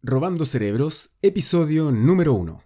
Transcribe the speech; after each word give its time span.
Robando 0.00 0.44
Cerebros, 0.44 1.16
episodio 1.22 1.90
número 1.90 2.32
1. 2.32 2.62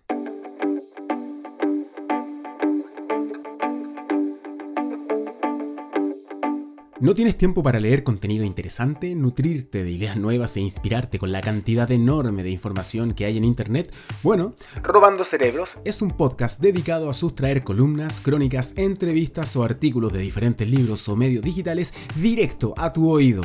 ¿No 7.01 7.15
tienes 7.15 7.39
tiempo 7.39 7.63
para 7.63 7.81
leer 7.81 8.05
contenido 8.05 8.45
interesante, 8.45 9.15
nutrirte 9.15 9.83
de 9.83 9.91
ideas 9.91 10.19
nuevas 10.19 10.59
e 10.59 10.61
inspirarte 10.61 11.19
con 11.19 11.33
la 11.33 11.41
cantidad 11.41 11.91
enorme 11.91 12.43
de 12.43 12.51
información 12.51 13.15
que 13.15 13.25
hay 13.25 13.39
en 13.39 13.45
Internet? 13.45 13.91
Bueno, 14.23 14.55
Robando 14.83 15.25
Cerebros 15.25 15.79
es 15.87 16.03
un 16.03 16.11
podcast 16.11 16.61
dedicado 16.61 17.09
a 17.09 17.15
sustraer 17.15 17.65
columnas, 17.65 18.21
crónicas, 18.21 18.77
entrevistas 18.77 19.57
o 19.57 19.65
artículos 19.65 20.13
de 20.13 20.19
diferentes 20.19 20.69
libros 20.69 21.09
o 21.09 21.17
medios 21.17 21.43
digitales 21.43 21.95
directo 22.15 22.75
a 22.77 22.93
tu 22.93 23.11
oído. 23.11 23.43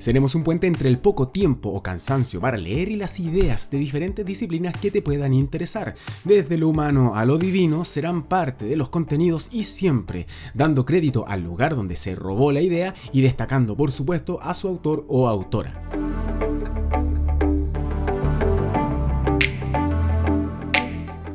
Seremos 0.00 0.34
un 0.34 0.44
puente 0.44 0.66
entre 0.66 0.88
el 0.88 0.98
poco 0.98 1.28
tiempo 1.28 1.68
o 1.68 1.82
cansancio 1.82 2.40
para 2.40 2.56
leer 2.56 2.88
y 2.88 2.96
las 2.96 3.20
ideas 3.20 3.70
de 3.70 3.76
diferentes 3.76 4.24
disciplinas 4.24 4.74
que 4.74 4.90
te 4.90 5.02
puedan 5.02 5.34
interesar. 5.34 5.94
Desde 6.24 6.56
lo 6.56 6.70
humano 6.70 7.16
a 7.16 7.26
lo 7.26 7.36
divino 7.36 7.84
serán 7.84 8.22
parte 8.22 8.64
de 8.64 8.76
los 8.76 8.88
contenidos 8.88 9.50
y 9.52 9.64
siempre 9.64 10.26
dando 10.54 10.86
crédito 10.86 11.28
al 11.28 11.44
lugar 11.44 11.76
donde 11.76 11.96
se 11.96 12.14
robó 12.14 12.50
la 12.50 12.62
idea 12.62 12.94
y 13.12 13.20
destacando 13.20 13.76
por 13.76 13.92
supuesto 13.92 14.40
a 14.40 14.54
su 14.54 14.68
autor 14.68 15.04
o 15.06 15.28
autora. 15.28 16.09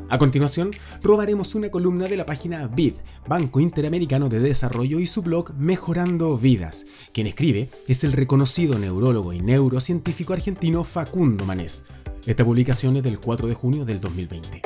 A 0.07 0.19
continuación, 0.19 0.71
robaremos 1.01 1.55
una 1.55 1.69
columna 1.69 2.07
de 2.07 2.15
la 2.15 2.27
página 2.27 2.67
BID, 2.67 2.95
Banco 3.27 3.59
Interamericano 3.59 4.29
de 4.29 4.39
Desarrollo, 4.39 4.99
y 4.99 5.07
su 5.07 5.23
blog 5.23 5.55
Mejorando 5.55 6.37
Vidas. 6.37 6.85
Quien 7.11 7.25
escribe 7.25 7.69
es 7.87 8.03
el 8.03 8.11
reconocido 8.11 8.77
neurólogo 8.77 9.33
y 9.33 9.39
neurocientífico 9.39 10.33
argentino 10.33 10.83
Facundo 10.83 11.45
Manés. 11.45 11.85
Esta 12.27 12.45
publicación 12.45 12.97
es 12.97 13.03
del 13.03 13.19
4 13.19 13.47
de 13.47 13.55
junio 13.55 13.83
del 13.83 13.99
2020. 13.99 14.61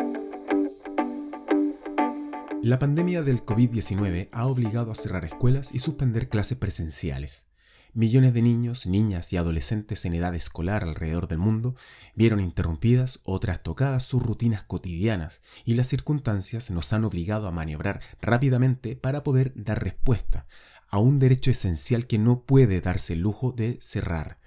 La 2.61 2.77
pandemia 2.77 3.21
del 3.21 3.41
COVID-19 3.41 4.27
ha 4.33 4.45
obligado 4.45 4.91
a 4.91 4.95
cerrar 4.95 5.23
escuelas 5.23 5.73
y 5.73 5.79
suspender 5.79 6.27
clases 6.27 6.57
presenciales. 6.57 7.48
Millones 7.93 8.35
de 8.35 8.43
niños, 8.43 8.85
niñas 8.85 9.33
y 9.33 9.37
adolescentes 9.37 10.05
en 10.05 10.13
edad 10.13 10.35
escolar 10.35 10.83
alrededor 10.83 11.27
del 11.27 11.39
mundo 11.39 11.75
vieron 12.13 12.39
interrumpidas 12.39 13.21
o 13.23 13.39
trastocadas 13.39 14.03
sus 14.03 14.21
rutinas 14.21 14.61
cotidianas 14.63 15.41
y 15.65 15.73
las 15.73 15.87
circunstancias 15.87 16.69
nos 16.69 16.93
han 16.93 17.03
obligado 17.03 17.47
a 17.47 17.51
maniobrar 17.51 17.99
rápidamente 18.21 18.95
para 18.95 19.23
poder 19.23 19.53
dar 19.55 19.83
respuesta 19.83 20.45
a 20.87 20.99
un 20.99 21.17
derecho 21.17 21.49
esencial 21.49 22.05
que 22.05 22.19
no 22.19 22.43
puede 22.43 22.79
darse 22.79 23.13
el 23.13 23.21
lujo 23.21 23.53
de 23.53 23.79
cerrar, 23.81 24.39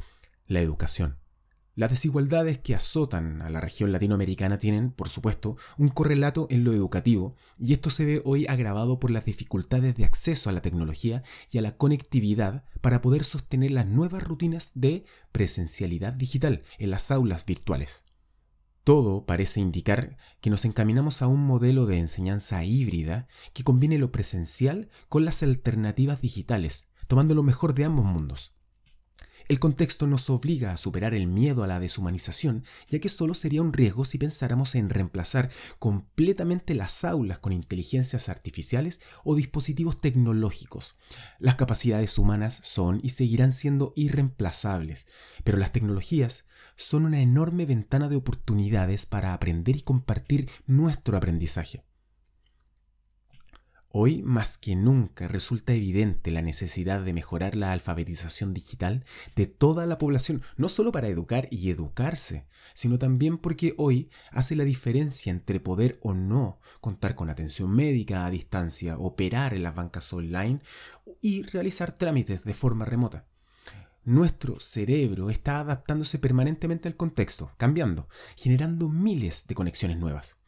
la 0.47 0.61
educación. 0.61 1.22
Las 1.75 1.91
desigualdades 1.91 2.59
que 2.59 2.75
azotan 2.75 3.41
a 3.41 3.49
la 3.49 3.63
región 3.63 3.93
latinoamericana 3.93 4.59
tienen, 4.59 4.91
por 4.91 5.09
supuesto, 5.09 5.57
un 5.79 5.89
correlato 5.89 6.47
en 6.51 6.65
lo 6.65 6.75
educativo, 6.75 7.35
y 7.59 7.73
esto 7.73 7.89
se 7.89 8.05
ve 8.05 8.23
hoy 8.27 8.47
agravado 8.47 9.01
por 9.01 9.11
las 9.11 9.25
dificultades 9.25 9.97
de 9.97 10.05
acceso 10.05 10.51
a 10.51 10.53
la 10.53 10.61
tecnología 10.61 11.23
y 11.51 11.57
a 11.57 11.63
la 11.63 11.79
conectividad 11.79 12.65
para 12.83 13.01
poder 13.01 13.25
sostener 13.25 13.71
las 13.71 13.87
nuevas 13.87 14.23
rutinas 14.23 14.73
de 14.75 15.07
presencialidad 15.33 16.13
digital 16.13 16.63
en 16.77 16.91
las 16.91 17.11
aulas 17.11 17.47
virtuales. 17.47 18.05
Todo 18.85 19.25
parece 19.25 19.61
indicar 19.61 20.19
que 20.43 20.51
nos 20.51 20.67
encaminamos 20.67 21.23
a 21.23 21.27
un 21.27 21.41
modelo 21.41 21.87
de 21.87 21.99
enseñanza 21.99 22.65
híbrida 22.65 23.27
que 23.55 23.65
combine 23.65 23.97
lo 23.97 24.13
presencial 24.13 24.91
con 25.09 25.25
las 25.25 25.43
alternativas 25.43 26.21
digitales, 26.21 26.89
tomando 27.07 27.35
lo 27.35 27.43
mejor 27.43 27.73
de 27.73 27.85
ambos 27.85 28.05
mundos. 28.05 28.53
El 29.49 29.59
contexto 29.59 30.07
nos 30.07 30.31
obliga 30.31 30.73
a 30.73 30.77
superar 30.77 31.15
el 31.15 31.27
miedo 31.27 31.63
a 31.63 31.67
la 31.67 31.81
deshumanización, 31.81 32.65
ya 32.89 33.01
que 33.01 33.09
solo 33.09 33.35
sería 33.35 33.63
un 33.63 33.73
riesgo 33.73 34.05
si 34.05 34.19
pensáramos 34.19 34.75
en 34.75 34.91
reemplazar 34.91 35.51
completamente 35.79 36.75
las 36.75 37.05
aulas 37.05 37.39
con 37.39 37.53
inteligencias 37.53 38.29
artificiales 38.29 39.01
o 39.25 39.35
dispositivos 39.35 39.99
tecnológicos. 39.99 40.99
Las 41.39 41.57
capacidades 41.57 42.19
humanas 42.19 42.61
son 42.63 43.01
y 43.03 43.11
seguirán 43.11 43.53
siendo 43.53 43.93
irreemplazables, 43.97 45.07
pero 45.45 45.59
las 45.59 45.73
tecnologías 45.73 46.47
son 46.77 47.05
una 47.05 47.21
enorme 47.21 47.67
ventana 47.67 48.09
de 48.09 48.17
oportunidades 48.17 49.07
para 49.07 49.35
aprender 49.35 49.77
y 49.77 49.83
compartir 49.83 50.49
nuestro 50.67 51.17
aprendizaje. 51.17 51.85
Hoy 53.95 54.23
más 54.23 54.57
que 54.57 54.75
nunca 54.75 55.29
resulta 55.29 55.75
evidente 55.75 56.31
la 56.31 56.41
necesidad 56.41 57.03
de 57.03 57.13
mejorar 57.13 57.57
la 57.57 57.73
alfabetización 57.73 58.55
digital 58.55 59.05
de 59.37 59.47
toda 59.47 59.85
la 59.85 59.99
población, 59.99 60.41
no 60.57 60.71
solo 60.71 60.93
para 60.93 61.09
educar 61.09 61.47
y 61.51 61.69
educarse, 61.69 62.47
sino 62.73 62.99
también 62.99 63.37
porque 63.37 63.75
hoy 63.77 64.11
hace 64.31 64.57
la 64.57 64.65
diferencia 64.65 65.31
entre 65.31 65.61
poder 65.61 65.99
o 66.01 66.15
no 66.15 66.59
contar 66.81 67.15
con 67.15 67.29
atención 67.29 67.71
médica 67.71 68.25
a 68.25 68.31
distancia, 68.31 68.97
operar 68.97 69.53
en 69.53 69.63
las 69.63 69.75
bancas 69.75 70.11
online 70.15 70.63
y 71.21 71.43
realizar 71.43 71.93
trámites 71.93 72.45
de 72.45 72.55
forma 72.55 72.87
remota. 72.87 73.27
Nuestro 74.05 74.59
cerebro 74.59 75.29
está 75.29 75.61
adaptándose 75.61 76.19
permanentemente 76.19 76.89
al 76.89 76.97
contexto, 76.97 77.53
cambiando, 77.59 78.09
generando 78.37 78.89
miles 78.89 79.47
de 79.47 79.55
conexiones 79.55 79.99
nuevas. 79.99 80.42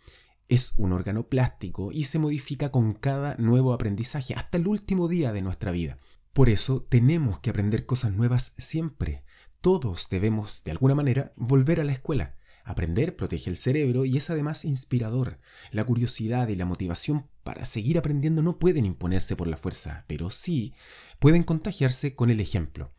Es 0.48 0.74
un 0.76 0.92
órgano 0.92 1.28
plástico 1.28 1.90
y 1.90 2.04
se 2.04 2.18
modifica 2.18 2.70
con 2.70 2.92
cada 2.92 3.34
nuevo 3.36 3.72
aprendizaje 3.72 4.34
hasta 4.34 4.58
el 4.58 4.68
último 4.68 5.08
día 5.08 5.32
de 5.32 5.42
nuestra 5.42 5.72
vida. 5.72 5.98
Por 6.34 6.48
eso 6.48 6.82
tenemos 6.88 7.38
que 7.38 7.50
aprender 7.50 7.86
cosas 7.86 8.12
nuevas 8.12 8.54
siempre. 8.58 9.24
Todos 9.60 10.08
debemos, 10.10 10.64
de 10.64 10.72
alguna 10.72 10.94
manera, 10.94 11.32
volver 11.36 11.80
a 11.80 11.84
la 11.84 11.92
escuela. 11.92 12.36
Aprender 12.64 13.14
protege 13.16 13.50
el 13.50 13.56
cerebro 13.56 14.04
y 14.04 14.16
es 14.16 14.30
además 14.30 14.64
inspirador. 14.64 15.38
La 15.70 15.84
curiosidad 15.84 16.48
y 16.48 16.56
la 16.56 16.66
motivación 16.66 17.26
para 17.42 17.64
seguir 17.64 17.98
aprendiendo 17.98 18.42
no 18.42 18.58
pueden 18.58 18.84
imponerse 18.84 19.36
por 19.36 19.48
la 19.48 19.56
fuerza, 19.56 20.04
pero 20.06 20.28
sí 20.30 20.74
pueden 21.18 21.42
contagiarse 21.42 22.14
con 22.14 22.30
el 22.30 22.40
ejemplo. 22.40 22.92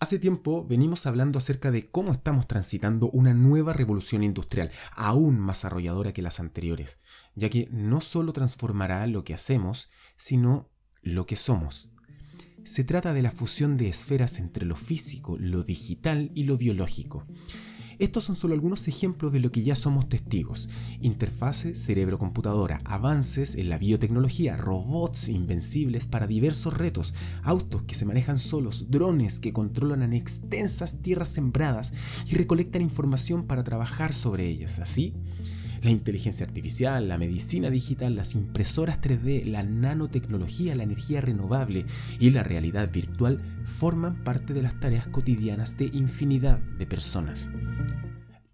Hace 0.00 0.20
tiempo 0.20 0.64
venimos 0.64 1.06
hablando 1.06 1.38
acerca 1.38 1.72
de 1.72 1.90
cómo 1.90 2.12
estamos 2.12 2.46
transitando 2.46 3.10
una 3.10 3.34
nueva 3.34 3.72
revolución 3.72 4.22
industrial, 4.22 4.70
aún 4.92 5.40
más 5.40 5.64
arrolladora 5.64 6.12
que 6.12 6.22
las 6.22 6.38
anteriores, 6.38 7.00
ya 7.34 7.50
que 7.50 7.68
no 7.72 8.00
solo 8.00 8.32
transformará 8.32 9.04
lo 9.08 9.24
que 9.24 9.34
hacemos, 9.34 9.90
sino 10.16 10.70
lo 11.02 11.26
que 11.26 11.34
somos. 11.34 11.90
Se 12.62 12.84
trata 12.84 13.12
de 13.12 13.22
la 13.22 13.32
fusión 13.32 13.74
de 13.74 13.88
esferas 13.88 14.38
entre 14.38 14.66
lo 14.66 14.76
físico, 14.76 15.36
lo 15.40 15.64
digital 15.64 16.30
y 16.32 16.44
lo 16.44 16.56
biológico. 16.56 17.26
Estos 17.98 18.22
son 18.24 18.36
solo 18.36 18.54
algunos 18.54 18.86
ejemplos 18.86 19.32
de 19.32 19.40
lo 19.40 19.50
que 19.50 19.62
ya 19.62 19.74
somos 19.74 20.08
testigos. 20.08 20.68
Interfase 21.00 21.74
cerebro-computadora, 21.74 22.80
avances 22.84 23.56
en 23.56 23.68
la 23.68 23.78
biotecnología, 23.78 24.56
robots 24.56 25.28
invencibles 25.28 26.06
para 26.06 26.28
diversos 26.28 26.74
retos, 26.74 27.14
autos 27.42 27.82
que 27.82 27.96
se 27.96 28.04
manejan 28.04 28.38
solos, 28.38 28.90
drones 28.90 29.40
que 29.40 29.52
controlan 29.52 30.04
en 30.04 30.12
extensas 30.12 31.02
tierras 31.02 31.28
sembradas 31.28 31.92
y 32.26 32.36
recolectan 32.36 32.82
información 32.82 33.46
para 33.46 33.64
trabajar 33.64 34.12
sobre 34.12 34.46
ellas. 34.46 34.78
Así, 34.78 35.14
la 35.88 35.92
inteligencia 35.92 36.44
artificial, 36.44 37.08
la 37.08 37.16
medicina 37.16 37.70
digital, 37.70 38.14
las 38.14 38.34
impresoras 38.34 39.00
3D, 39.00 39.46
la 39.46 39.62
nanotecnología, 39.62 40.74
la 40.74 40.82
energía 40.82 41.22
renovable 41.22 41.86
y 42.20 42.28
la 42.28 42.42
realidad 42.42 42.92
virtual 42.92 43.40
forman 43.64 44.22
parte 44.22 44.52
de 44.52 44.60
las 44.60 44.78
tareas 44.80 45.08
cotidianas 45.08 45.78
de 45.78 45.86
infinidad 45.86 46.58
de 46.58 46.86
personas. 46.86 47.52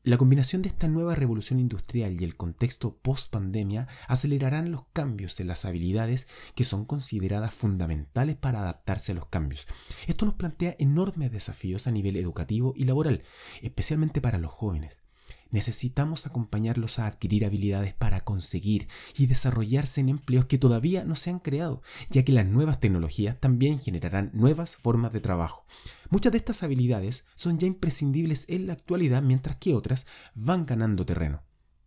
La 0.04 0.16
combinación 0.16 0.62
de 0.62 0.68
esta 0.68 0.86
nueva 0.86 1.16
revolución 1.16 1.58
industrial 1.58 2.20
y 2.20 2.22
el 2.22 2.36
contexto 2.36 2.98
post-pandemia 2.98 3.88
acelerarán 4.06 4.70
los 4.70 4.84
cambios 4.92 5.40
en 5.40 5.48
las 5.48 5.64
habilidades 5.64 6.28
que 6.54 6.62
son 6.62 6.84
consideradas 6.84 7.52
fundamentales 7.52 8.36
para 8.36 8.60
adaptarse 8.60 9.10
a 9.10 9.16
los 9.16 9.26
cambios. 9.26 9.66
Esto 10.06 10.24
nos 10.24 10.36
plantea 10.36 10.76
enormes 10.78 11.32
desafíos 11.32 11.88
a 11.88 11.90
nivel 11.90 12.14
educativo 12.14 12.74
y 12.76 12.84
laboral, 12.84 13.22
especialmente 13.60 14.20
para 14.20 14.38
los 14.38 14.52
jóvenes. 14.52 15.02
Necesitamos 15.50 16.26
acompañarlos 16.26 16.98
a 16.98 17.06
adquirir 17.06 17.44
habilidades 17.44 17.94
para 17.94 18.22
conseguir 18.22 18.88
y 19.16 19.26
desarrollarse 19.26 20.00
en 20.00 20.08
empleos 20.08 20.46
que 20.46 20.58
todavía 20.58 21.04
no 21.04 21.14
se 21.14 21.30
han 21.30 21.38
creado, 21.38 21.80
ya 22.10 22.24
que 22.24 22.32
las 22.32 22.46
nuevas 22.46 22.80
tecnologías 22.80 23.38
también 23.38 23.78
generarán 23.78 24.30
nuevas 24.34 24.76
formas 24.76 25.12
de 25.12 25.20
trabajo. 25.20 25.64
Muchas 26.10 26.32
de 26.32 26.38
estas 26.38 26.62
habilidades 26.62 27.26
son 27.34 27.58
ya 27.58 27.66
imprescindibles 27.66 28.48
en 28.48 28.66
la 28.66 28.72
actualidad, 28.72 29.22
mientras 29.22 29.56
que 29.56 29.74
otras 29.74 30.06
van 30.34 30.66
ganando 30.66 31.06
terreno. 31.06 31.42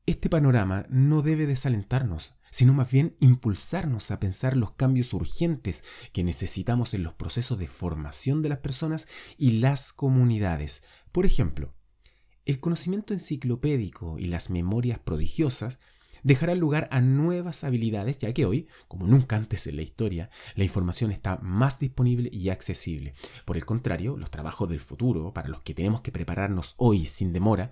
Este 0.07 0.29
panorama 0.29 0.85
no 0.87 1.21
debe 1.21 1.45
desalentarnos, 1.45 2.35
sino 2.49 2.73
más 2.73 2.89
bien 2.89 3.17
impulsarnos 3.19 4.09
a 4.11 4.21
pensar 4.21 4.55
los 4.55 4.71
cambios 4.71 5.13
urgentes 5.13 5.83
que 6.13 6.23
necesitamos 6.23 6.93
en 6.93 7.03
los 7.03 7.13
procesos 7.13 7.59
de 7.59 7.67
formación 7.67 8.41
de 8.41 8.47
las 8.47 8.59
personas 8.59 9.09
y 9.37 9.59
las 9.59 9.91
comunidades. 9.91 10.83
Por 11.11 11.25
ejemplo, 11.25 11.73
el 12.47 12.61
conocimiento 12.61 13.13
enciclopédico 13.13 14.17
y 14.17 14.27
las 14.27 14.49
memorias 14.49 14.99
prodigiosas 14.99 15.79
dejarán 16.23 16.59
lugar 16.59 16.87
a 16.91 17.01
nuevas 17.01 17.65
habilidades, 17.65 18.17
ya 18.19 18.33
que 18.33 18.45
hoy, 18.45 18.67
como 18.87 19.05
nunca 19.05 19.35
antes 19.35 19.67
en 19.67 19.75
la 19.75 19.81
historia, 19.81 20.29
la 20.55 20.63
información 20.63 21.11
está 21.11 21.37
más 21.41 21.79
disponible 21.79 22.29
y 22.31 22.49
accesible. 22.49 23.13
Por 23.43 23.57
el 23.57 23.65
contrario, 23.65 24.15
los 24.17 24.31
trabajos 24.31 24.69
del 24.69 24.79
futuro, 24.79 25.33
para 25.33 25.49
los 25.49 25.61
que 25.61 25.73
tenemos 25.73 26.01
que 26.01 26.13
prepararnos 26.13 26.75
hoy 26.77 27.05
sin 27.05 27.33
demora, 27.33 27.69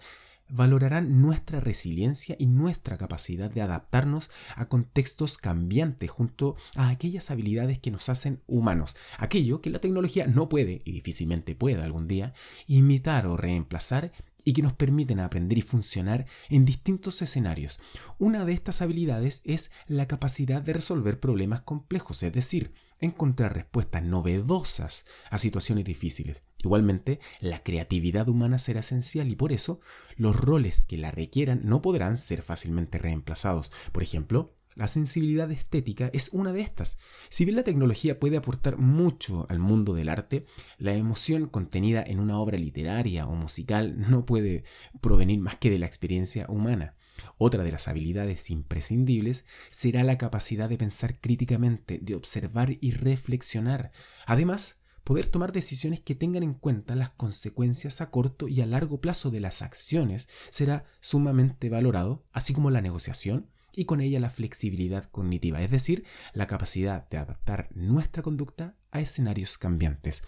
valorarán 0.50 1.22
nuestra 1.22 1.60
resiliencia 1.62 2.36
y 2.38 2.46
nuestra 2.46 2.98
capacidad 2.98 3.50
de 3.50 3.62
adaptarnos 3.62 4.30
a 4.56 4.68
contextos 4.68 5.38
cambiantes 5.38 6.12
junto 6.12 6.56
a 6.76 6.90
aquellas 6.90 7.32
habilidades 7.32 7.80
que 7.80 7.92
nos 7.92 8.10
hacen 8.10 8.42
humanos, 8.46 8.98
aquello 9.18 9.62
que 9.62 9.70
la 9.70 9.80
tecnología 9.80 10.28
no 10.28 10.50
puede 10.50 10.82
y 10.84 10.92
difícilmente 10.92 11.56
pueda 11.56 11.86
algún 11.86 12.08
día 12.08 12.34
imitar 12.68 13.26
o 13.26 13.38
reemplazar 13.38 14.12
y 14.46 14.54
que 14.54 14.62
nos 14.62 14.74
permiten 14.74 15.20
aprender 15.20 15.58
y 15.58 15.62
funcionar 15.62 16.26
en 16.50 16.64
distintos 16.64 17.22
escenarios. 17.22 17.80
Una 18.18 18.46
de 18.46 18.54
estas 18.54 18.82
habilidades 18.82 19.42
es 19.44 19.72
la 19.88 20.08
capacidad 20.08 20.62
de 20.62 20.74
resolver 20.74 21.20
problemas 21.20 21.62
complejos, 21.62 22.24
es 22.24 22.32
decir, 22.32 22.72
encontrar 23.02 23.54
respuestas 23.54 24.04
novedosas 24.04 25.08
a 25.30 25.38
situaciones 25.38 25.84
difíciles. 25.84 26.44
Igualmente, 26.64 27.20
la 27.42 27.62
creatividad 27.62 28.30
humana 28.30 28.60
será 28.60 28.80
esencial 28.80 29.28
y 29.30 29.36
por 29.36 29.52
eso 29.52 29.82
los 30.16 30.36
roles 30.36 30.86
que 30.86 30.98
la 30.98 31.12
requieran 31.12 31.62
no 31.64 31.82
podrán 31.82 32.16
ser 32.16 32.42
fácilmente 32.42 32.98
reemplazados. 32.98 33.72
Por 33.92 34.04
ejemplo, 34.04 34.54
la 34.76 34.88
sensibilidad 34.90 35.50
estética 35.52 36.10
es 36.14 36.30
una 36.34 36.52
de 36.52 36.62
estas. 36.62 37.00
Si 37.30 37.46
bien 37.46 37.56
la 37.56 37.64
tecnología 37.64 38.20
puede 38.20 38.38
aportar 38.38 38.78
mucho 38.78 39.48
al 39.50 39.60
mundo 39.60 39.94
del 39.94 40.10
arte, 40.10 40.46
la 40.78 40.94
emoción 40.94 41.48
contenida 41.48 42.04
en 42.06 42.20
una 42.20 42.38
obra 42.38 42.58
literaria 42.58 43.26
o 43.26 43.36
musical 43.36 43.96
no 44.10 44.26
puede 44.26 44.64
provenir 45.02 45.40
más 45.40 45.56
que 45.56 45.70
de 45.70 45.80
la 45.80 45.86
experiencia 45.86 46.46
humana. 46.50 46.96
Otra 47.38 47.64
de 47.64 47.72
las 47.72 47.88
habilidades 47.88 48.50
imprescindibles 48.52 49.46
será 49.72 50.04
la 50.04 50.18
capacidad 50.18 50.68
de 50.68 50.78
pensar 50.78 51.22
críticamente, 51.22 52.00
de 52.00 52.16
observar 52.16 52.78
y 52.82 52.92
reflexionar. 52.92 53.92
Además, 54.26 54.82
poder 55.06 55.28
tomar 55.28 55.54
decisiones 55.54 56.02
que 56.02 56.16
tengan 56.16 56.44
en 56.44 56.54
cuenta 56.54 56.96
las 56.96 57.12
consecuencias 57.12 58.02
a 58.02 58.10
corto 58.10 58.50
y 58.50 58.60
a 58.60 58.66
largo 58.66 59.00
plazo 59.00 59.32
de 59.32 59.40
las 59.40 59.62
acciones 59.62 60.28
será 60.50 60.84
sumamente 61.00 61.70
valorado, 61.70 62.26
así 62.34 62.54
como 62.54 62.72
la 62.72 62.82
negociación 62.82 63.50
y 63.76 63.86
con 63.86 64.02
ella 64.02 64.20
la 64.20 64.30
flexibilidad 64.30 65.06
cognitiva, 65.06 65.62
es 65.62 65.72
decir, 65.72 66.06
la 66.34 66.48
capacidad 66.48 67.08
de 67.10 67.18
adaptar 67.18 67.70
nuestra 67.74 68.24
conducta 68.24 68.76
a 68.92 69.02
escenarios 69.02 69.58
cambiantes. 69.58 70.24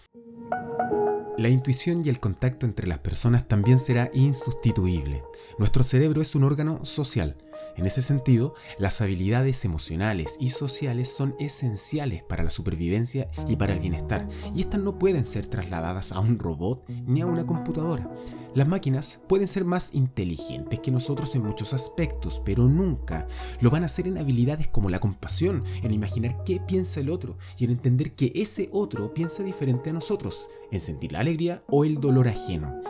La 1.38 1.48
intuición 1.48 2.04
y 2.04 2.08
el 2.08 2.18
contacto 2.18 2.66
entre 2.66 2.88
las 2.88 2.98
personas 2.98 3.46
también 3.46 3.78
será 3.78 4.10
insustituible. 4.12 5.22
Nuestro 5.58 5.84
cerebro 5.84 6.20
es 6.20 6.34
un 6.34 6.42
órgano 6.42 6.84
social. 6.84 7.36
En 7.76 7.86
ese 7.86 8.02
sentido, 8.02 8.54
las 8.78 9.00
habilidades 9.00 9.64
emocionales 9.64 10.36
y 10.40 10.48
sociales 10.48 11.12
son 11.12 11.36
esenciales 11.38 12.22
para 12.24 12.42
la 12.42 12.50
supervivencia 12.50 13.30
y 13.46 13.56
para 13.56 13.72
el 13.72 13.78
bienestar, 13.78 14.26
y 14.54 14.62
estas 14.62 14.80
no 14.80 14.98
pueden 14.98 15.24
ser 15.24 15.46
trasladadas 15.46 16.12
a 16.12 16.20
un 16.20 16.38
robot 16.38 16.88
ni 17.06 17.20
a 17.20 17.26
una 17.26 17.46
computadora. 17.46 18.10
Las 18.54 18.66
máquinas 18.66 19.22
pueden 19.28 19.46
ser 19.46 19.64
más 19.64 19.94
inteligentes 19.94 20.80
que 20.80 20.90
nosotros 20.90 21.34
en 21.36 21.44
muchos 21.44 21.74
aspectos, 21.74 22.42
pero 22.44 22.68
nunca 22.68 23.26
lo 23.60 23.70
van 23.70 23.84
a 23.84 23.86
hacer 23.86 24.08
en 24.08 24.18
habilidades 24.18 24.66
como 24.66 24.90
la 24.90 24.98
compasión, 24.98 25.62
en 25.82 25.92
imaginar 25.92 26.42
qué 26.44 26.60
piensa 26.60 27.00
el 27.00 27.10
otro 27.10 27.36
y 27.58 27.64
en 27.64 27.70
entender 27.70 28.14
que 28.14 28.32
ese 28.34 28.68
otro 28.72 29.14
piensa 29.14 29.42
diferente 29.42 29.90
a 29.90 29.92
nosotros, 29.92 30.48
en 30.72 30.80
sentir 30.80 31.12
la 31.12 31.20
alegría 31.20 31.62
o 31.68 31.84
el 31.84 32.00
dolor 32.00 32.26
ajeno. 32.26 32.80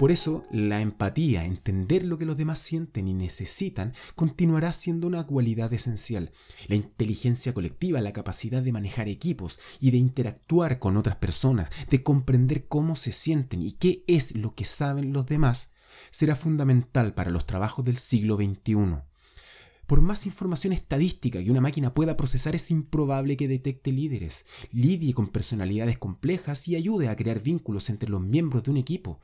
Por 0.00 0.10
eso, 0.10 0.46
la 0.50 0.80
empatía, 0.80 1.44
entender 1.44 2.06
lo 2.06 2.16
que 2.16 2.24
los 2.24 2.38
demás 2.38 2.58
sienten 2.58 3.06
y 3.06 3.12
necesitan, 3.12 3.92
continuará 4.14 4.72
siendo 4.72 5.06
una 5.06 5.26
cualidad 5.26 5.70
esencial. 5.74 6.32
La 6.68 6.76
inteligencia 6.76 7.52
colectiva, 7.52 8.00
la 8.00 8.14
capacidad 8.14 8.62
de 8.62 8.72
manejar 8.72 9.08
equipos 9.08 9.60
y 9.78 9.90
de 9.90 9.98
interactuar 9.98 10.78
con 10.78 10.96
otras 10.96 11.16
personas, 11.16 11.68
de 11.90 12.02
comprender 12.02 12.66
cómo 12.66 12.96
se 12.96 13.12
sienten 13.12 13.62
y 13.62 13.72
qué 13.72 14.02
es 14.06 14.36
lo 14.36 14.54
que 14.54 14.64
saben 14.64 15.12
los 15.12 15.26
demás, 15.26 15.74
será 16.10 16.34
fundamental 16.34 17.12
para 17.12 17.28
los 17.28 17.44
trabajos 17.44 17.84
del 17.84 17.98
siglo 17.98 18.36
XXI. 18.36 19.02
Por 19.86 20.00
más 20.00 20.24
información 20.24 20.72
estadística 20.72 21.44
que 21.44 21.50
una 21.50 21.60
máquina 21.60 21.92
pueda 21.92 22.16
procesar, 22.16 22.54
es 22.54 22.70
improbable 22.70 23.36
que 23.36 23.48
detecte 23.48 23.92
líderes, 23.92 24.46
lidie 24.72 25.12
con 25.12 25.28
personalidades 25.28 25.98
complejas 25.98 26.68
y 26.68 26.76
ayude 26.76 27.10
a 27.10 27.16
crear 27.16 27.42
vínculos 27.42 27.90
entre 27.90 28.08
los 28.08 28.22
miembros 28.22 28.62
de 28.62 28.70
un 28.70 28.78
equipo. 28.78 29.20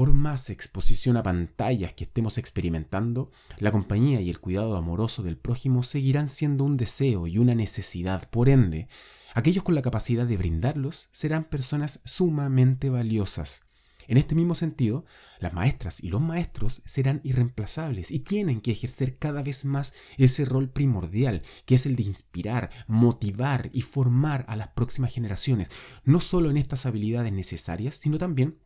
Por 0.00 0.14
más 0.14 0.48
exposición 0.48 1.18
a 1.18 1.22
pantallas 1.22 1.92
que 1.92 2.04
estemos 2.04 2.38
experimentando, 2.38 3.30
la 3.58 3.70
compañía 3.70 4.22
y 4.22 4.30
el 4.30 4.40
cuidado 4.40 4.78
amoroso 4.78 5.22
del 5.22 5.36
prójimo 5.36 5.82
seguirán 5.82 6.26
siendo 6.26 6.64
un 6.64 6.78
deseo 6.78 7.26
y 7.26 7.36
una 7.36 7.54
necesidad. 7.54 8.30
Por 8.30 8.48
ende, 8.48 8.88
aquellos 9.34 9.62
con 9.62 9.74
la 9.74 9.82
capacidad 9.82 10.24
de 10.24 10.38
brindarlos 10.38 11.10
serán 11.12 11.44
personas 11.44 12.00
sumamente 12.06 12.88
valiosas. 12.88 13.66
En 14.08 14.16
este 14.16 14.34
mismo 14.34 14.54
sentido, 14.54 15.04
las 15.38 15.52
maestras 15.52 16.02
y 16.02 16.08
los 16.08 16.22
maestros 16.22 16.80
serán 16.86 17.20
irreemplazables 17.22 18.10
y 18.10 18.20
tienen 18.20 18.62
que 18.62 18.72
ejercer 18.72 19.18
cada 19.18 19.42
vez 19.42 19.66
más 19.66 19.92
ese 20.16 20.46
rol 20.46 20.70
primordial, 20.70 21.42
que 21.66 21.74
es 21.74 21.84
el 21.84 21.96
de 21.96 22.04
inspirar, 22.04 22.70
motivar 22.86 23.68
y 23.74 23.82
formar 23.82 24.46
a 24.48 24.56
las 24.56 24.68
próximas 24.68 25.12
generaciones, 25.12 25.68
no 26.04 26.22
solo 26.22 26.48
en 26.48 26.56
estas 26.56 26.86
habilidades 26.86 27.34
necesarias, 27.34 27.96
sino 27.96 28.16
también 28.16 28.56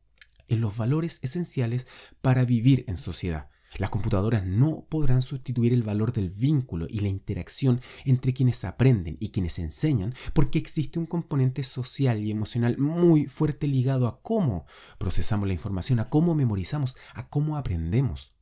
en 0.49 0.61
los 0.61 0.76
valores 0.76 1.20
esenciales 1.23 1.87
para 2.20 2.44
vivir 2.44 2.85
en 2.88 2.96
sociedad. 2.96 3.49
Las 3.76 3.91
computadoras 3.91 4.44
no 4.46 4.87
podrán 4.88 5.20
sustituir 5.20 5.73
el 5.73 5.82
valor 5.82 6.12
del 6.12 6.31
vínculo 6.31 6.87
y 6.88 7.00
la 7.00 7.08
interacción 7.08 7.81
entre 8.05 8.32
quienes 8.32 8.64
aprenden 8.64 9.17
y 9.19 9.31
quienes 9.31 9.58
enseñan 9.58 10.14
porque 10.32 10.61
existe 10.61 11.00
un 11.00 11.06
componente 11.06 11.64
social 11.64 12.23
y 12.23 12.31
emocional 12.31 12.79
muy 12.79 13.26
fuerte 13.26 13.67
ligado 13.67 14.06
a 14.06 14.20
cómo 14.23 14.64
procesamos 14.99 15.49
la 15.49 15.55
información, 15.55 15.99
a 15.99 16.08
cómo 16.08 16.35
memorizamos, 16.37 16.96
a 17.14 17.29
cómo 17.29 17.56
aprendemos. 17.56 18.32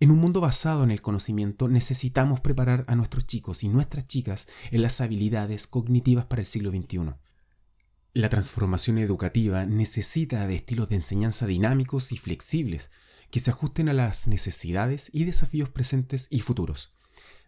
En 0.00 0.10
un 0.10 0.18
mundo 0.18 0.40
basado 0.40 0.84
en 0.84 0.90
el 0.90 1.00
conocimiento 1.00 1.66
necesitamos 1.66 2.40
preparar 2.40 2.84
a 2.88 2.94
nuestros 2.94 3.26
chicos 3.26 3.64
y 3.64 3.68
nuestras 3.68 4.06
chicas 4.06 4.48
en 4.70 4.82
las 4.82 5.00
habilidades 5.00 5.66
cognitivas 5.66 6.26
para 6.26 6.40
el 6.40 6.46
siglo 6.46 6.70
XXI. 6.70 7.14
La 8.18 8.28
transformación 8.28 8.98
educativa 8.98 9.64
necesita 9.64 10.44
de 10.48 10.56
estilos 10.56 10.88
de 10.88 10.96
enseñanza 10.96 11.46
dinámicos 11.46 12.10
y 12.10 12.16
flexibles 12.16 12.90
que 13.30 13.38
se 13.38 13.50
ajusten 13.50 13.88
a 13.88 13.92
las 13.92 14.26
necesidades 14.26 15.10
y 15.12 15.22
desafíos 15.22 15.68
presentes 15.68 16.26
y 16.28 16.40
futuros. 16.40 16.94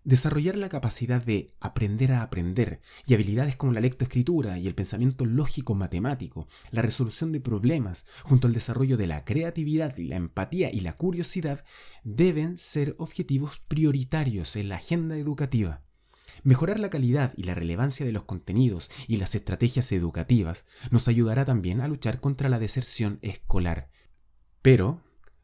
Desarrollar 0.05 0.57
la 0.57 0.69
capacidad 0.69 1.21
de 1.21 1.57
aprender 1.59 2.13
a 2.13 2.23
aprender 2.23 2.81
y 3.05 3.15
habilidades 3.15 3.57
como 3.57 3.73
la 3.73 3.81
lectoescritura 3.81 4.59
y 4.59 4.69
el 4.69 4.77
pensamiento 4.77 5.25
lógico 5.25 5.75
matemático, 5.75 6.47
la 6.71 6.83
resolución 6.83 7.33
de 7.33 7.41
problemas, 7.41 8.07
junto 8.23 8.47
al 8.47 8.55
desarrollo 8.55 8.97
de 8.97 9.09
la 9.09 9.25
creatividad 9.25 9.97
la 9.97 10.15
empatía 10.15 10.73
y 10.73 10.79
la 10.83 10.93
curiosidad, 10.93 11.65
deben 12.05 12.57
ser 12.57 12.95
objetivos 12.99 13.59
prioritarios 13.67 14.55
en 14.55 14.69
la 14.69 14.77
agenda 14.77 15.17
educativa. 15.17 15.81
Mejorar 16.42 16.80
la 16.80 16.90
calidad 16.90 17.32
y 17.37 17.44
la 17.44 17.54
relevancia 17.54 18.06
de 18.06 18.12
los 18.12 18.25
contenidos 18.25 18.90
y 19.06 19.16
las 19.16 19.35
estrategias 19.35 19.92
educativas 19.92 20.66
nos 20.90 21.09
ayudará 21.09 21.44
también 21.44 21.80
a 21.80 21.88
luchar 21.88 22.20
contra 22.20 22.49
la 22.49 22.59
deserción 22.59 23.18
escolar. 23.23 23.90
Pero 24.62 25.02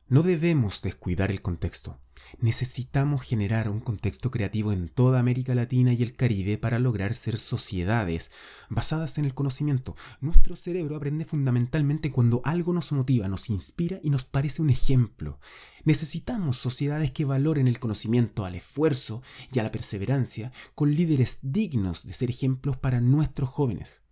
no 0.08 0.22
debemos 0.22 0.82
descuidar 0.82 1.30
el 1.30 1.42
contexto. 1.42 1.98
Necesitamos 2.40 3.22
generar 3.22 3.68
un 3.68 3.80
contexto 3.80 4.30
creativo 4.30 4.72
en 4.72 4.88
toda 4.88 5.20
América 5.20 5.54
Latina 5.54 5.92
y 5.92 6.02
el 6.02 6.16
Caribe 6.16 6.58
para 6.58 6.78
lograr 6.78 7.14
ser 7.14 7.38
sociedades 7.38 8.32
basadas 8.68 9.18
en 9.18 9.24
el 9.24 9.34
conocimiento. 9.34 9.94
Nuestro 10.20 10.56
cerebro 10.56 10.96
aprende 10.96 11.24
fundamentalmente 11.24 12.10
cuando 12.10 12.42
algo 12.44 12.72
nos 12.72 12.92
motiva, 12.92 13.28
nos 13.28 13.48
inspira 13.50 14.00
y 14.02 14.10
nos 14.10 14.24
parece 14.24 14.62
un 14.62 14.70
ejemplo. 14.70 15.38
Necesitamos 15.84 16.56
sociedades 16.58 17.12
que 17.12 17.24
valoren 17.24 17.68
el 17.68 17.78
conocimiento 17.78 18.44
al 18.44 18.56
esfuerzo 18.56 19.22
y 19.52 19.60
a 19.60 19.62
la 19.62 19.70
perseverancia, 19.70 20.52
con 20.74 20.94
líderes 20.94 21.38
dignos 21.42 22.06
de 22.06 22.12
ser 22.12 22.30
ejemplos 22.30 22.76
para 22.76 23.00
nuestros 23.00 23.48
jóvenes. 23.48 24.06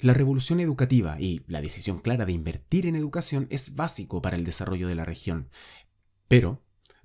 La 0.00 0.12
revolución 0.12 0.60
educativa 0.60 1.20
y 1.20 1.42
la 1.46 1.62
decisión 1.62 2.00
clara 2.00 2.26
de 2.26 2.32
invertir 2.32 2.86
en 2.86 2.96
educación 2.96 3.46
es 3.50 3.76
básico 3.76 4.20
para 4.20 4.36
el 4.36 4.44
desarrollo 4.44 4.88
de 4.88 4.96
la 4.96 5.04
región. 5.04 5.48
Pero 6.28 6.63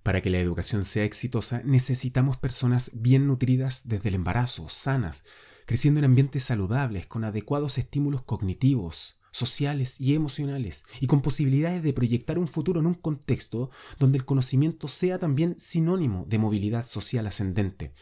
para 0.09 0.23
que 0.23 0.31
la 0.31 0.39
educación 0.39 0.85
sea 0.85 1.03
exitosa 1.03 1.61
necesitamos 1.63 2.35
personas 2.35 2.93
bien 2.95 3.27
nutridas 3.27 3.89
desde 3.89 4.09
el 4.09 4.15
embarazo, 4.15 4.67
sanas, 4.67 5.23
creciendo 5.67 5.99
en 5.99 6.05
ambientes 6.05 6.41
saludables, 6.41 7.05
con 7.05 7.23
adecuados 7.23 7.77
estímulos 7.77 8.23
cognitivos, 8.23 9.19
sociales 9.29 10.01
y 10.01 10.15
emocionales, 10.15 10.85
y 10.99 11.05
con 11.05 11.21
posibilidades 11.21 11.83
de 11.83 11.93
proyectar 11.93 12.39
un 12.39 12.47
futuro 12.47 12.79
en 12.79 12.87
un 12.87 12.95
contexto 12.95 13.69
donde 13.99 14.17
el 14.17 14.25
conocimiento 14.25 14.87
sea 14.87 15.19
también 15.19 15.53
sinónimo 15.59 16.25
de 16.27 16.39
movilidad 16.39 16.87
social 16.87 17.27
ascendente. 17.27 17.93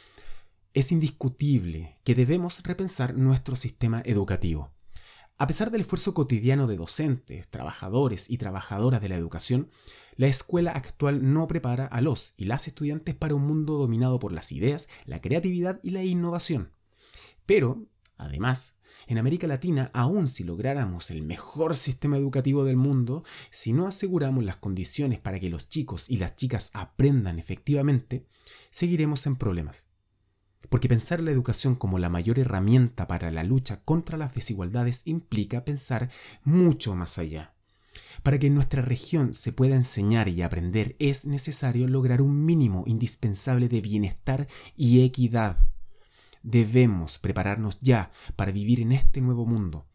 Es 0.73 0.93
indiscutible 0.93 1.97
que 2.05 2.15
debemos 2.15 2.63
repensar 2.63 3.17
nuestro 3.17 3.57
sistema 3.57 4.01
educativo. 4.05 4.76
A 5.39 5.45
pesar 5.45 5.69
del 5.69 5.81
esfuerzo 5.81 6.15
cotidiano 6.15 6.65
de 6.65 6.77
docentes, 6.77 7.47
trabajadores 7.47 8.31
y 8.31 8.39
trabajadoras 8.39 9.01
de 9.01 9.09
la 9.09 9.17
educación, 9.17 9.69
la 10.15 10.27
escuela 10.27 10.71
actual 10.71 11.31
no 11.31 11.47
prepara 11.47 11.85
a 11.85 12.01
los 12.01 12.33
y 12.37 12.45
las 12.45 12.67
estudiantes 12.67 13.13
para 13.13 13.35
un 13.35 13.45
mundo 13.45 13.77
dominado 13.77 14.17
por 14.17 14.31
las 14.31 14.51
ideas, 14.51 14.89
la 15.05 15.21
creatividad 15.21 15.79
y 15.83 15.91
la 15.91 16.03
innovación. 16.03 16.71
Pero 17.45 17.87
Además, 18.19 18.79
en 19.05 19.19
América 19.19 19.45
Latina, 19.45 19.91
aun 19.93 20.27
si 20.27 20.43
lográramos 20.43 21.11
el 21.11 21.21
mejor 21.21 21.75
sistema 21.75 22.17
educativo 22.17 22.65
del 22.65 22.75
mundo, 22.75 23.23
si 23.51 23.73
no 23.73 23.85
aseguramos 23.85 24.43
las 24.43 24.57
condiciones 24.57 25.19
para 25.19 25.39
que 25.39 25.51
los 25.51 25.69
chicos 25.69 26.09
y 26.09 26.17
las 26.17 26.35
chicas 26.35 26.71
aprendan 26.73 27.37
efectivamente, 27.37 28.25
seguiremos 28.71 29.27
en 29.27 29.35
problemas. 29.35 29.89
Porque 30.69 30.89
pensar 30.89 31.19
la 31.19 31.31
educación 31.31 31.75
como 31.75 31.99
la 31.99 32.09
mayor 32.09 32.39
herramienta 32.39 33.07
para 33.07 33.31
la 33.31 33.43
lucha 33.43 33.81
contra 33.83 34.17
las 34.17 34.33
desigualdades 34.33 35.05
implica 35.05 35.65
pensar 35.65 36.09
mucho 36.43 36.95
más 36.95 37.17
allá. 37.17 37.53
Para 38.23 38.39
que 38.39 38.47
en 38.47 38.55
nuestra 38.55 38.81
región 38.81 39.33
se 39.33 39.53
pueda 39.53 39.75
enseñar 39.75 40.27
y 40.27 40.41
aprender 40.41 40.95
es 40.99 41.25
necesario 41.25 41.87
lograr 41.87 42.21
un 42.21 42.45
mínimo 42.45 42.83
indispensable 42.87 43.69
de 43.69 43.81
bienestar 43.81 44.47
y 44.75 45.03
equidad 45.03 45.57
Debemos 46.43 47.19
prepararnos 47.19 47.77
ya 47.81 48.09
para 48.37 48.53
vivir 48.53 48.79
en 48.79 48.93
este 48.93 49.19
nuevo 49.19 49.45
mundo. 49.45 49.85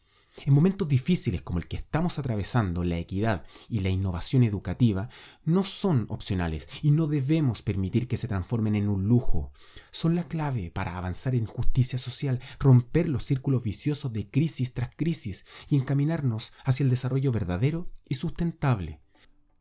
En 0.47 0.55
momentos 0.55 0.89
difíciles 0.89 1.43
como 1.43 1.59
el 1.59 1.69
que 1.69 1.77
estamos 1.77 2.19
atravesando, 2.19 2.85
la 2.85 2.99
equidad 2.99 3.45
y 3.69 3.81
la 3.81 3.91
innovación 3.91 4.43
educativa 4.43 5.09
no 5.45 5.63
son 5.63 6.07
opcionales 6.09 6.69
y 6.83 6.91
no 6.91 7.07
debemos 7.07 7.63
permitir 7.63 8.09
que 8.09 8.17
se 8.17 8.29
transformen 8.29 8.75
en 8.75 8.89
un 8.89 9.07
lujo. 9.07 9.53
Son 9.91 10.15
la 10.15 10.25
clave 10.25 10.71
para 10.71 10.97
avanzar 10.97 11.35
en 11.35 11.47
justicia 11.47 11.99
social, 11.99 12.41
romper 12.59 13.09
los 13.09 13.25
círculos 13.25 13.63
viciosos 13.63 14.13
de 14.13 14.29
crisis 14.31 14.73
tras 14.73 14.91
crisis 14.97 15.45
y 15.69 15.77
encaminarnos 15.77 16.55
hacia 16.65 16.85
el 16.85 16.91
desarrollo 16.91 17.31
verdadero 17.31 17.87
y 18.09 18.15
sustentable. 18.15 19.01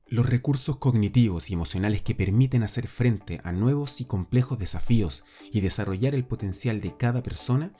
Los 0.07 0.25
recursos 0.25 0.77
cognitivos 0.77 1.49
y 1.49 1.53
emocionales 1.53 2.01
que 2.01 2.15
permiten 2.15 2.63
hacer 2.63 2.87
frente 2.87 3.39
a 3.45 3.53
nuevos 3.53 4.01
y 4.01 4.05
complejos 4.05 4.59
desafíos 4.59 5.23
y 5.53 5.61
desarrollar 5.61 6.15
el 6.15 6.25
potencial 6.25 6.81
de 6.81 6.97
cada 6.97 7.23
persona 7.23 7.71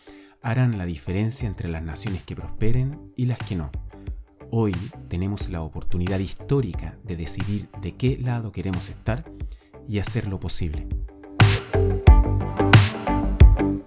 harán 0.41 0.77
la 0.77 0.85
diferencia 0.85 1.47
entre 1.47 1.69
las 1.69 1.83
naciones 1.83 2.23
que 2.23 2.35
prosperen 2.35 3.13
y 3.15 3.27
las 3.27 3.37
que 3.37 3.55
no. 3.55 3.71
Hoy 4.49 4.75
tenemos 5.07 5.49
la 5.49 5.61
oportunidad 5.61 6.19
histórica 6.19 6.97
de 7.03 7.15
decidir 7.15 7.69
de 7.79 7.95
qué 7.95 8.17
lado 8.17 8.51
queremos 8.51 8.89
estar 8.89 9.23
y 9.87 9.99
hacerlo 9.99 10.39
posible. 10.39 10.87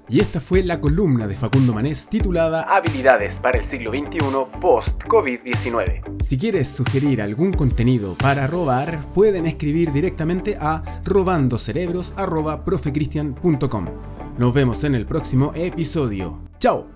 Y 0.09 0.21
esta 0.21 0.39
fue 0.39 0.63
la 0.63 0.81
columna 0.81 1.27
de 1.27 1.35
Facundo 1.35 1.75
Manés 1.75 2.09
titulada 2.09 2.63
Habilidades 2.63 3.41
para 3.41 3.59
el 3.59 3.65
siglo 3.65 3.91
XXI 3.91 4.21
post-COVID-19. 4.61 6.23
Si 6.23 6.39
quieres 6.39 6.69
sugerir 6.69 7.21
algún 7.21 7.53
contenido 7.53 8.15
para 8.15 8.47
robar, 8.47 9.01
pueden 9.13 9.47
escribir 9.47 9.93
directamente 9.93 10.57
a 10.61 10.85
robandocerebros.profecristian.com. 11.05 13.87
Nos 14.39 14.55
vemos 14.55 14.85
en 14.85 14.95
el 14.95 15.05
próximo 15.05 15.51
episodio. 15.57 16.44
Tchau! 16.65 16.94